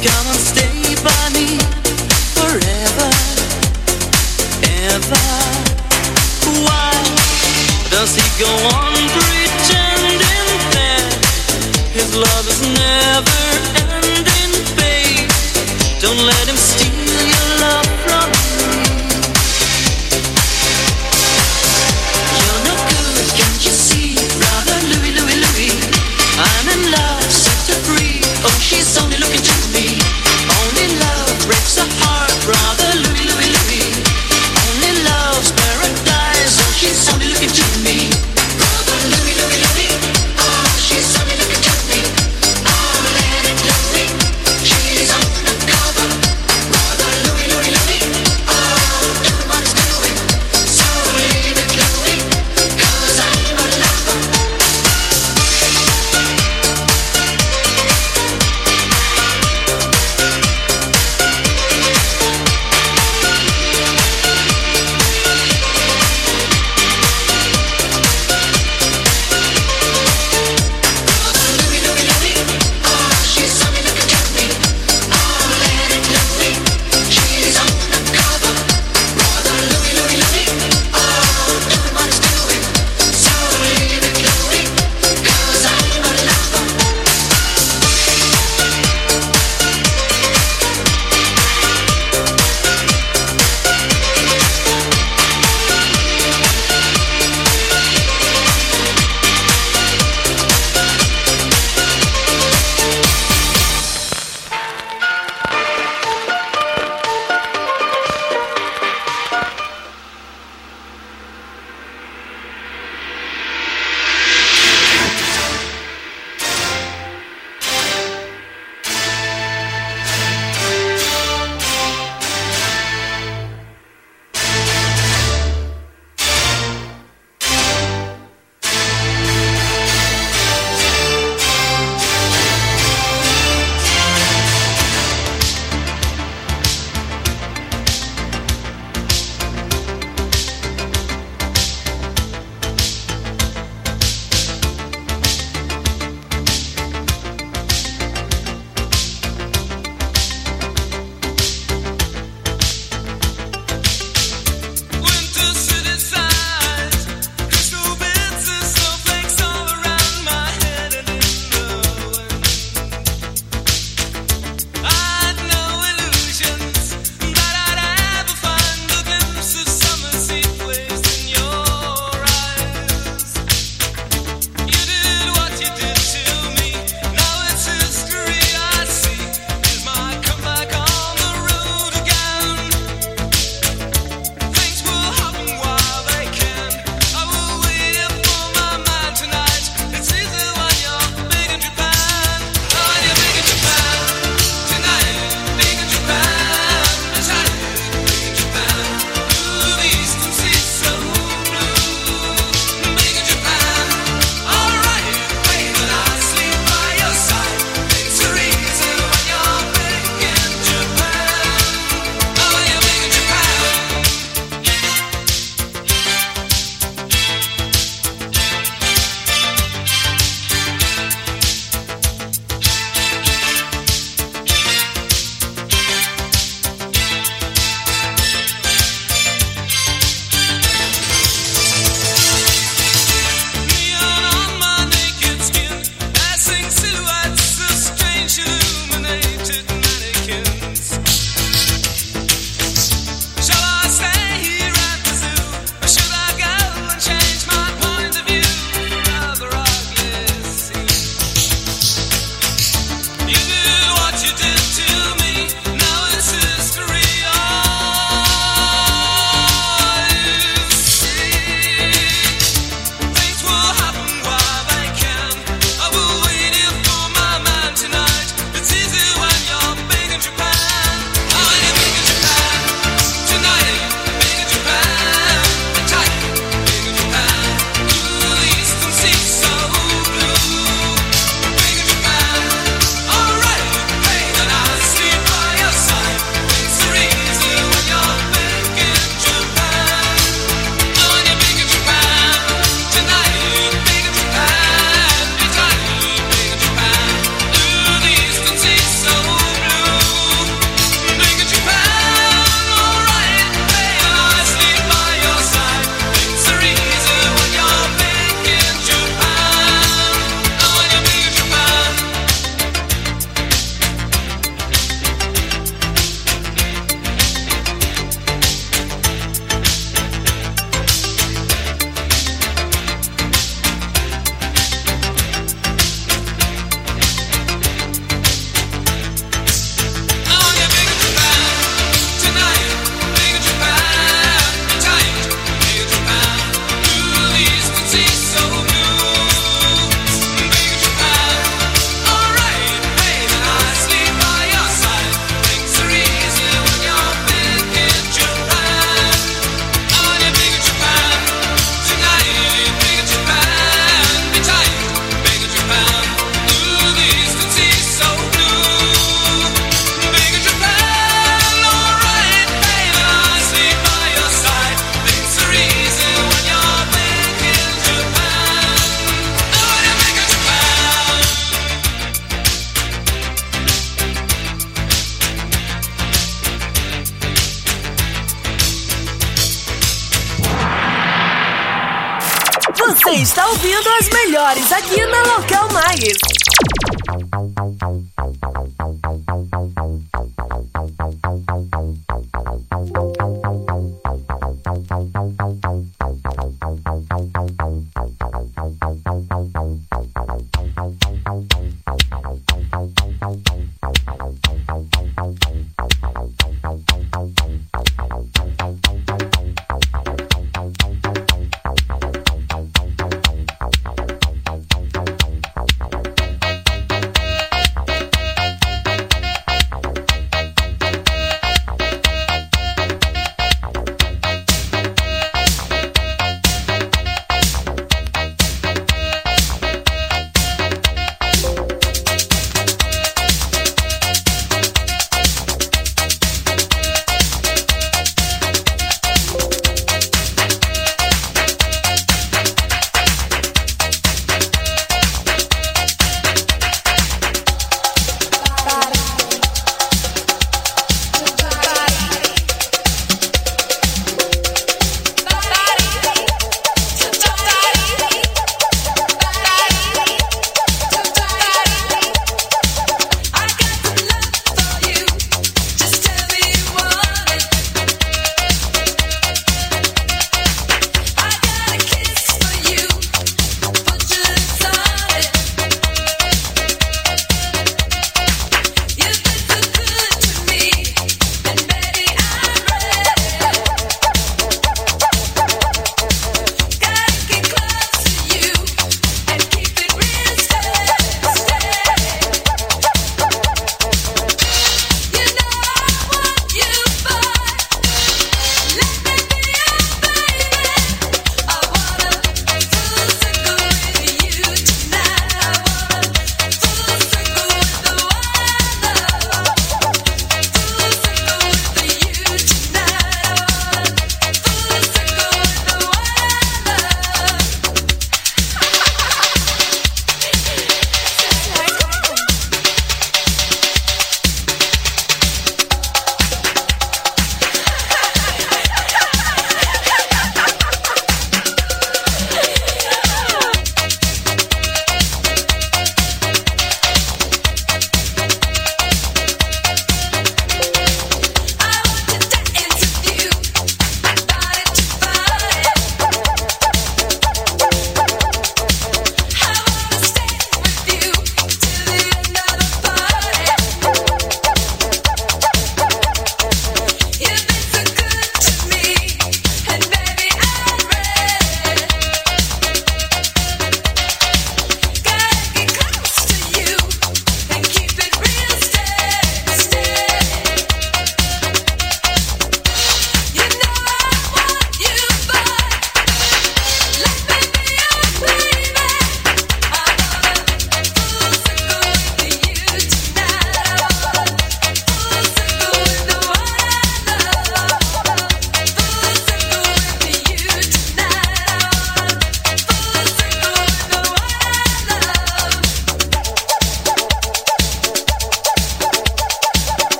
Come 0.00 0.26
and 0.28 0.36
stay 0.36 0.67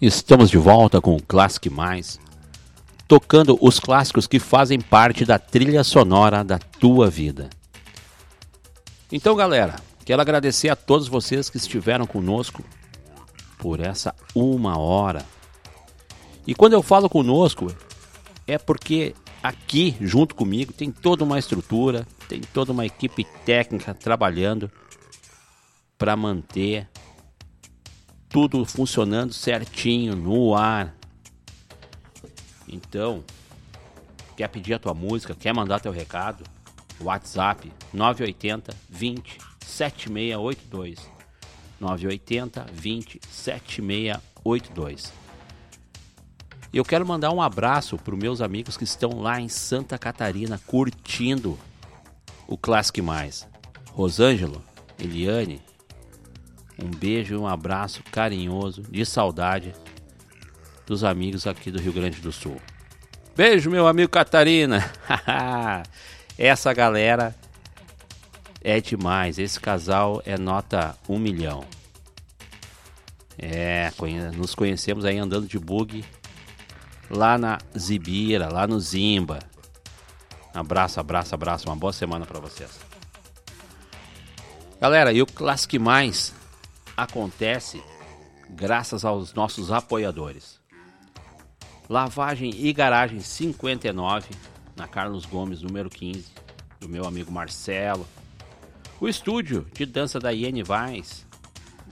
Estamos 0.00 0.48
de 0.48 0.56
volta 0.56 0.98
com 0.98 1.14
o 1.14 1.22
Classic 1.22 1.68
Mais, 1.68 2.18
tocando 3.06 3.58
os 3.60 3.78
clássicos 3.78 4.26
que 4.26 4.38
fazem 4.38 4.80
parte 4.80 5.26
da 5.26 5.38
trilha 5.38 5.84
sonora 5.84 6.42
da 6.42 6.58
tua 6.58 7.10
vida. 7.10 7.50
Então, 9.12 9.36
galera, 9.36 9.76
quero 10.02 10.22
agradecer 10.22 10.70
a 10.70 10.76
todos 10.76 11.06
vocês 11.06 11.50
que 11.50 11.58
estiveram 11.58 12.06
conosco 12.06 12.64
por 13.58 13.78
essa 13.78 14.14
uma 14.34 14.78
hora. 14.78 15.22
E 16.46 16.54
quando 16.54 16.72
eu 16.72 16.82
falo 16.82 17.06
conosco, 17.10 17.70
é 18.46 18.56
porque 18.56 19.14
aqui, 19.42 19.94
junto 20.00 20.34
comigo, 20.34 20.72
tem 20.72 20.90
toda 20.90 21.24
uma 21.24 21.38
estrutura, 21.38 22.06
tem 22.26 22.40
toda 22.40 22.72
uma 22.72 22.86
equipe 22.86 23.22
técnica 23.44 23.92
trabalhando 23.92 24.70
para 25.98 26.16
manter 26.16 26.88
tudo 28.30 28.64
funcionando 28.64 29.34
certinho, 29.34 30.14
no 30.14 30.54
ar. 30.54 30.94
Então, 32.66 33.24
quer 34.36 34.48
pedir 34.48 34.74
a 34.74 34.78
tua 34.78 34.94
música, 34.94 35.34
quer 35.34 35.52
mandar 35.52 35.80
teu 35.80 35.92
recado? 35.92 36.44
WhatsApp 37.00 37.70
980 37.92 38.72
20 38.88 39.38
7682. 39.66 41.10
980 41.80 42.66
20 42.72 43.20
7682. 43.28 45.12
Eu 46.72 46.84
quero 46.84 47.04
mandar 47.04 47.32
um 47.32 47.42
abraço 47.42 47.98
para 47.98 48.14
os 48.14 48.20
meus 48.20 48.40
amigos 48.40 48.76
que 48.76 48.84
estão 48.84 49.20
lá 49.20 49.40
em 49.40 49.48
Santa 49.48 49.98
Catarina 49.98 50.60
curtindo 50.66 51.58
o 52.46 52.56
Classic 52.56 53.02
Mais. 53.02 53.48
Rosângelo, 53.92 54.62
Eliane, 54.96 55.60
um 56.82 56.90
beijo 56.90 57.34
e 57.34 57.36
um 57.36 57.46
abraço 57.46 58.02
carinhoso, 58.10 58.82
de 58.82 59.04
saudade 59.04 59.74
dos 60.86 61.04
amigos 61.04 61.46
aqui 61.46 61.70
do 61.70 61.80
Rio 61.80 61.92
Grande 61.92 62.20
do 62.20 62.32
Sul. 62.32 62.60
Beijo, 63.36 63.70
meu 63.70 63.86
amigo 63.86 64.10
Catarina. 64.10 64.90
Essa 66.36 66.72
galera 66.72 67.34
é 68.62 68.80
demais. 68.80 69.38
Esse 69.38 69.60
casal 69.60 70.22
é 70.26 70.36
nota 70.36 70.96
um 71.08 71.18
milhão. 71.18 71.64
É, 73.38 73.90
nos 74.36 74.54
conhecemos 74.54 75.04
aí 75.04 75.16
andando 75.16 75.46
de 75.46 75.58
bug 75.58 76.04
lá 77.08 77.38
na 77.38 77.58
Zibira, 77.78 78.48
lá 78.52 78.66
no 78.66 78.78
Zimba. 78.80 79.38
Abraço, 80.52 81.00
abraço, 81.00 81.34
abraço. 81.34 81.68
Uma 81.68 81.76
boa 81.76 81.92
semana 81.92 82.26
pra 82.26 82.40
vocês. 82.40 82.78
Galera, 84.80 85.12
e 85.12 85.22
o 85.22 85.26
Classic 85.26 85.78
Mais 85.78 86.34
acontece 87.02 87.82
graças 88.48 89.04
aos 89.04 89.32
nossos 89.32 89.70
apoiadores. 89.70 90.60
Lavagem 91.88 92.52
e 92.54 92.72
Garagem 92.72 93.20
59, 93.20 94.28
na 94.76 94.86
Carlos 94.86 95.26
Gomes, 95.26 95.62
número 95.62 95.90
15, 95.90 96.26
do 96.78 96.88
meu 96.88 97.04
amigo 97.04 97.32
Marcelo. 97.32 98.06
O 99.00 99.08
estúdio 99.08 99.66
de 99.72 99.86
dança 99.86 100.20
da 100.20 100.30
Iene 100.30 100.62
Vaz, 100.62 101.26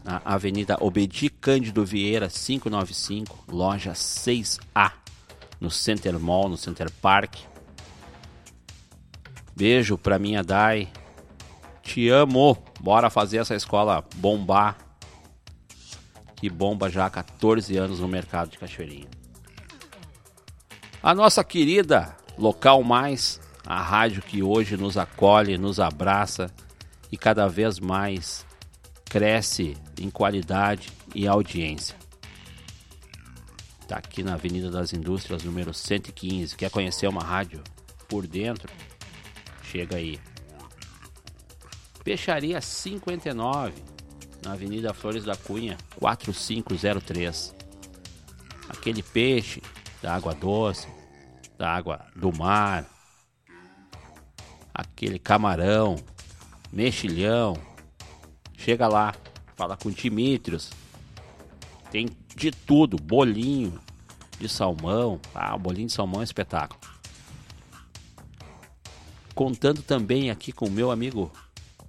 na 0.04 0.20
Avenida 0.24 0.76
Obedi 0.80 1.28
Cândido 1.28 1.84
Vieira 1.84 2.28
595, 2.28 3.44
loja 3.48 3.92
6A, 3.92 4.92
no 5.60 5.70
Center 5.70 6.18
Mall, 6.18 6.48
no 6.48 6.56
Center 6.56 6.90
Park. 7.02 7.36
Beijo 9.56 9.98
pra 9.98 10.18
minha 10.18 10.44
Dai. 10.44 10.88
Te 11.82 12.08
amo. 12.08 12.56
Bora 12.78 13.10
fazer 13.10 13.38
essa 13.38 13.56
escola 13.56 14.04
bombar. 14.16 14.87
Que 16.38 16.48
bomba 16.48 16.88
já 16.88 17.06
há 17.06 17.10
14 17.10 17.76
anos 17.76 18.00
no 18.00 18.06
mercado 18.06 18.50
de 18.50 18.58
Cachoeirinha. 18.58 19.08
A 21.02 21.14
nossa 21.14 21.42
querida 21.42 22.16
Local 22.38 22.84
Mais, 22.84 23.40
a 23.66 23.82
rádio 23.82 24.22
que 24.22 24.42
hoje 24.42 24.76
nos 24.76 24.96
acolhe, 24.96 25.58
nos 25.58 25.80
abraça 25.80 26.48
e 27.10 27.16
cada 27.16 27.48
vez 27.48 27.80
mais 27.80 28.46
cresce 29.04 29.76
em 30.00 30.08
qualidade 30.08 30.92
e 31.12 31.26
audiência. 31.26 31.96
Está 33.80 33.96
aqui 33.96 34.22
na 34.22 34.34
Avenida 34.34 34.70
das 34.70 34.92
Indústrias, 34.92 35.42
número 35.42 35.74
115. 35.74 36.54
Quer 36.54 36.70
conhecer 36.70 37.08
uma 37.08 37.24
rádio 37.24 37.64
por 38.06 38.26
dentro? 38.26 38.70
Chega 39.62 39.96
aí. 39.96 40.20
Peixaria 42.04 42.60
59, 42.60 43.72
na 44.42 44.52
Avenida 44.52 44.94
Flores 44.94 45.24
da 45.24 45.36
Cunha, 45.36 45.76
4503. 45.96 47.54
Aquele 48.68 49.02
peixe 49.02 49.62
da 50.02 50.14
água 50.14 50.34
doce, 50.34 50.86
da 51.56 51.70
água 51.70 52.06
do 52.14 52.32
mar, 52.36 52.86
aquele 54.72 55.18
camarão, 55.18 55.96
mexilhão. 56.72 57.56
Chega 58.56 58.86
lá, 58.86 59.14
fala 59.56 59.76
com 59.76 59.90
Dimitrios. 59.90 60.70
Tem 61.90 62.08
de 62.36 62.50
tudo, 62.50 62.96
bolinho 62.96 63.80
de 64.38 64.48
salmão. 64.48 65.20
Ah, 65.34 65.56
o 65.56 65.58
bolinho 65.58 65.88
de 65.88 65.92
salmão 65.92 66.20
é 66.20 66.24
espetáculo. 66.24 66.80
Contando 69.34 69.82
também 69.82 70.30
aqui 70.30 70.52
com 70.52 70.66
o 70.66 70.70
meu 70.70 70.90
amigo 70.90 71.32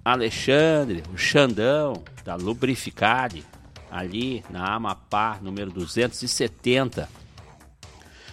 Alexandre, 0.04 1.02
o 1.12 1.16
Xandão, 1.18 2.02
da 2.24 2.34
Lubrificare, 2.34 3.44
ali 3.90 4.44
na 4.48 4.74
Amapá, 4.74 5.38
número 5.42 5.70
270. 5.70 7.08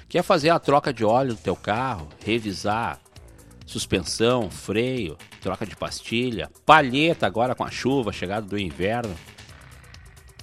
Quer 0.08 0.24
fazer 0.24 0.50
a 0.50 0.60
troca 0.60 0.94
de 0.94 1.04
óleo 1.04 1.34
do 1.34 1.42
teu 1.42 1.56
carro, 1.56 2.08
revisar 2.24 3.00
suspensão, 3.66 4.50
freio, 4.50 5.18
troca 5.42 5.66
de 5.66 5.76
pastilha, 5.76 6.50
palheta 6.66 7.28
agora 7.28 7.54
com 7.54 7.66
a 7.66 7.70
chuva, 7.70 8.14
chegada 8.14 8.48
do 8.48 8.58
inverno, 8.58 9.14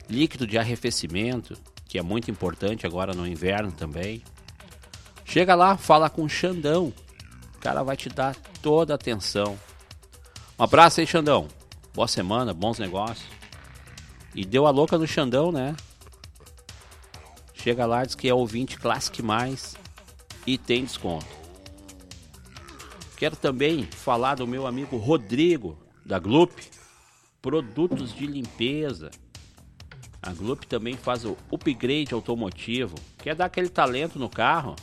líquido 0.09 0.47
de 0.47 0.59
arrefecimento, 0.59 1.57
que 1.89 1.99
é 1.99 2.03
muito 2.03 2.31
importante 2.31 2.87
agora 2.87 3.15
no 3.15 3.27
inverno 3.27 3.73
também. 3.73 4.23
Chega 5.25 5.55
lá, 5.55 5.79
fala 5.79 6.11
com 6.11 6.25
o 6.25 6.29
Xandão. 6.29 6.93
O 7.55 7.59
cara 7.59 7.83
vai 7.83 7.97
te 7.97 8.11
dar 8.11 8.37
toda 8.61 8.93
a 8.93 8.97
atenção. 8.97 9.59
Um 10.57 10.63
abraço 10.63 11.01
aí, 11.01 11.07
Xandão. 11.07 11.49
Boa 11.93 12.07
semana, 12.07 12.55
bons 12.55 12.79
negócios. 12.79 13.27
E 14.33 14.45
deu 14.45 14.67
a 14.67 14.71
louca 14.71 14.97
no 14.97 15.05
Xandão, 15.05 15.51
né? 15.51 15.75
Chega 17.53 17.85
lá, 17.87 18.05
diz 18.05 18.15
que 18.15 18.29
é 18.29 18.35
ouvinte 18.35 18.79
Classic 18.79 19.21
Mais 19.21 19.75
e 20.47 20.57
tem 20.57 20.85
desconto. 20.85 21.27
Quero 23.17 23.35
também 23.35 23.85
falar 23.85 24.37
do 24.37 24.47
meu 24.47 24.65
amigo 24.65 24.97
Rodrigo, 24.97 25.77
da 26.07 26.21
Glup, 26.21 26.53
produtos 27.43 28.15
de 28.15 28.25
limpeza. 28.25 29.11
A 30.23 30.33
Glup 30.33 30.63
também 30.67 30.97
faz 30.97 31.25
o 31.25 31.37
upgrade 31.51 32.15
automotivo. 32.15 32.95
Quer 33.19 33.35
dar 33.35 33.47
aquele 33.47 33.69
talento 33.69 34.21
no 34.21 34.29
carro? 34.29 34.77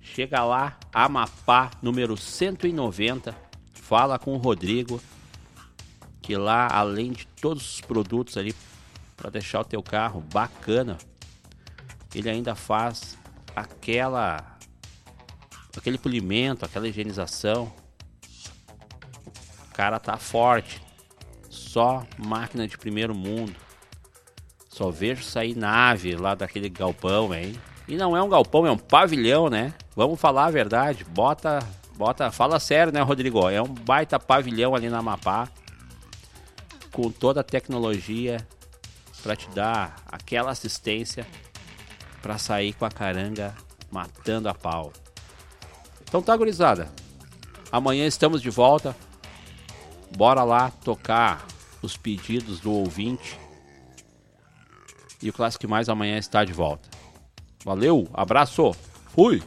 Chega 0.00 0.42
lá, 0.42 0.78
Amapá, 0.90 1.70
número 1.82 2.16
190. 2.16 3.51
Fala 3.82 4.16
com 4.16 4.32
o 4.32 4.38
Rodrigo, 4.38 5.02
que 6.22 6.36
lá, 6.36 6.68
além 6.70 7.10
de 7.10 7.26
todos 7.26 7.74
os 7.74 7.80
produtos 7.80 8.36
ali 8.36 8.54
para 9.16 9.28
deixar 9.28 9.60
o 9.60 9.64
teu 9.64 9.82
carro 9.82 10.20
bacana, 10.32 10.96
ele 12.14 12.30
ainda 12.30 12.54
faz 12.54 13.18
aquela 13.56 14.56
aquele 15.76 15.98
polimento, 15.98 16.64
aquela 16.64 16.86
higienização. 16.86 17.72
O 19.68 19.74
cara 19.74 19.98
tá 19.98 20.16
forte. 20.16 20.80
Só 21.50 22.06
máquina 22.16 22.68
de 22.68 22.78
primeiro 22.78 23.14
mundo. 23.14 23.56
Só 24.68 24.90
vejo 24.90 25.24
sair 25.24 25.56
nave 25.56 26.14
lá 26.14 26.36
daquele 26.36 26.68
galpão, 26.68 27.34
hein? 27.34 27.58
E 27.88 27.96
não 27.96 28.16
é 28.16 28.22
um 28.22 28.28
galpão, 28.28 28.64
é 28.64 28.70
um 28.70 28.78
pavilhão, 28.78 29.50
né? 29.50 29.74
Vamos 29.96 30.20
falar 30.20 30.46
a 30.46 30.50
verdade. 30.50 31.04
Bota, 31.04 31.58
bota, 31.96 32.30
fala 32.30 32.58
sério, 32.58 32.92
né, 32.92 33.00
Rodrigo? 33.02 33.48
É 33.48 33.60
um 33.60 33.68
baita 33.68 34.18
pavilhão 34.18 34.74
ali 34.74 34.88
na 34.88 34.98
Amapá. 34.98 35.48
Com 36.92 37.10
toda 37.10 37.40
a 37.40 37.44
tecnologia 37.44 38.46
para 39.22 39.36
te 39.36 39.48
dar 39.50 39.96
aquela 40.10 40.50
assistência 40.50 41.26
para 42.20 42.38
sair 42.38 42.72
com 42.74 42.84
a 42.84 42.90
caranga 42.90 43.54
matando 43.90 44.48
a 44.48 44.54
pau. 44.54 44.92
Então 46.02 46.22
tá, 46.22 46.36
gurizada. 46.36 46.90
Amanhã 47.70 48.06
estamos 48.06 48.42
de 48.42 48.50
volta. 48.50 48.94
Bora 50.16 50.44
lá 50.44 50.70
tocar 50.70 51.46
os 51.80 51.96
pedidos 51.96 52.60
do 52.60 52.72
ouvinte. 52.72 53.38
E 55.22 55.30
o 55.30 55.32
Classic 55.32 55.66
Mais 55.66 55.88
amanhã 55.88 56.18
está 56.18 56.44
de 56.44 56.52
volta. 56.52 56.90
Valeu, 57.64 58.08
abraço, 58.12 58.72
fui! 59.14 59.42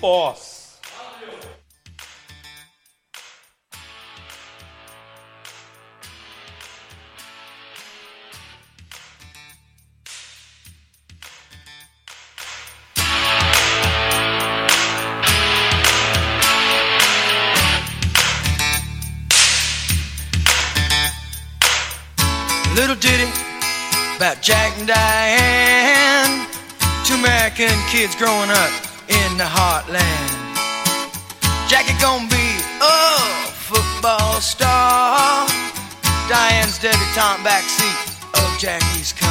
Boss? 0.00 0.78
Little 22.74 22.94
ditty 22.96 23.24
about 24.16 24.42
Jack 24.42 24.76
and 24.78 24.86
Diane, 24.86 26.46
two 27.04 27.14
American 27.14 27.74
kids 27.90 28.14
growing 28.14 28.50
up 28.50 28.85
Jackie's 38.58 39.12
car. 39.12 39.28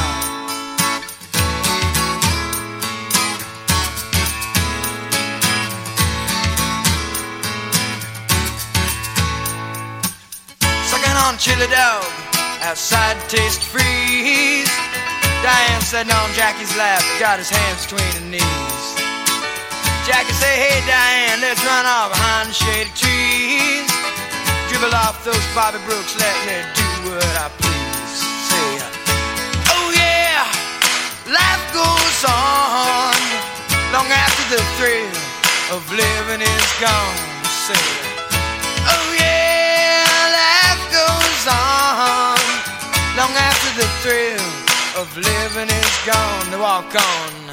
Sucking 10.86 11.16
on 11.26 11.36
chili 11.38 11.66
dog 11.66 12.04
outside 12.62 13.16
taste 13.28 13.64
freeze. 13.64 14.70
Diane 15.42 15.80
sitting 15.82 16.12
on 16.12 16.32
Jackie's 16.34 16.76
lap, 16.76 17.02
got 17.18 17.38
his 17.38 17.50
hands 17.50 17.82
between 17.82 18.06
her 18.22 18.30
knees. 18.30 18.86
Jackie 20.06 20.32
say, 20.34 20.54
hey 20.54 20.86
Diane, 20.86 21.40
let's 21.40 21.64
run 21.66 21.84
off 21.84 22.12
behind 22.12 22.50
the 22.50 22.54
shady 22.54 22.90
trees. 22.94 23.90
Dribble 24.68 24.94
off 24.94 25.24
those 25.24 25.46
Bobby 25.52 25.78
Brooks, 25.84 26.14
let 26.20 26.36
me 26.46 26.62
do 26.76 27.10
what 27.10 27.24
I 27.36 27.48
please. 27.58 27.75
Life 31.26 31.64
goes 31.74 32.20
on 32.24 33.18
long 33.92 34.06
after 34.06 34.44
the 34.54 34.62
thrill 34.78 35.16
of 35.74 35.82
living 35.90 36.42
is 36.42 36.68
gone. 36.78 37.18
Say, 37.66 37.84
oh 38.86 39.06
yeah, 39.18 40.06
life 40.38 40.84
goes 40.94 41.42
on 41.50 42.38
long 43.18 43.34
after 43.34 43.70
the 43.80 43.88
thrill 44.02 44.46
of 45.02 45.08
living 45.16 45.68
is 45.68 45.94
gone. 46.06 46.46
To 46.52 46.58
walk 46.58 46.94
on. 46.94 47.45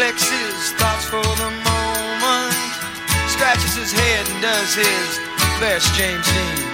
Flexes 0.00 0.72
thoughts 0.80 1.04
for 1.04 1.20
the 1.20 1.50
moment, 1.60 2.56
scratches 3.28 3.76
his 3.76 3.92
head 3.92 4.24
and 4.32 4.40
does 4.40 4.72
his 4.72 5.20
best 5.60 5.92
James 5.92 6.24
Dean. 6.24 6.64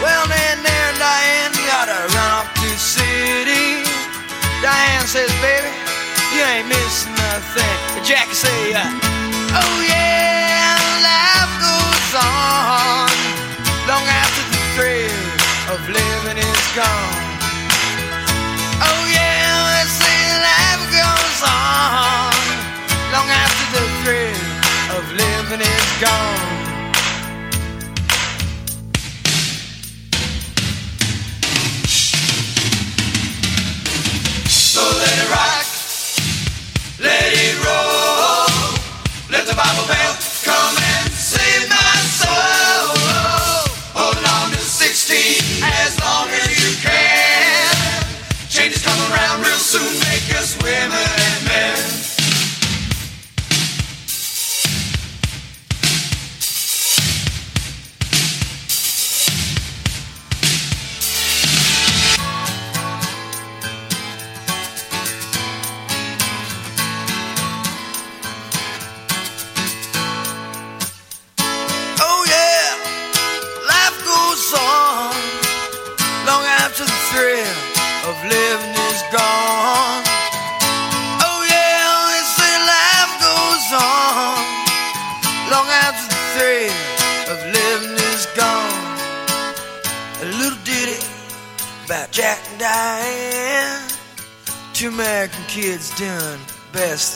Well, 0.00 0.24
then 0.24 0.56
there, 0.64 0.92
Diane, 0.96 1.52
gotta 1.68 2.00
run 2.16 2.32
off 2.32 2.48
to 2.64 2.70
city. 2.80 3.84
Diane 4.64 5.04
says, 5.04 5.28
baby, 5.44 5.68
you 6.32 6.40
ain't 6.48 6.68
missing 6.72 7.12
nothing. 7.12 7.76
And 8.00 8.04
Jackie 8.08 8.32
say, 8.32 8.72
uh, 8.72 8.88
oh 9.60 9.76
yeah, 9.84 10.80
life 11.04 11.54
goes 11.60 12.12
on 12.24 13.12
long 13.84 14.06
after 14.08 14.44
the 14.48 14.60
thrill 14.80 15.28
of 15.76 15.80
living 15.92 16.40
is 16.40 16.68
gone. 16.72 17.27
Long 23.12 23.28
after 23.30 23.66
the 23.76 23.84
thrill 24.02 24.98
of 24.98 25.04
living 25.12 25.60
is 25.60 26.00
gone. 26.00 26.57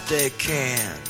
They 0.08 0.30
can. 0.30 1.01